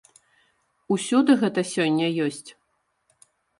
[0.95, 2.49] Усюды гэта сёння ёсць?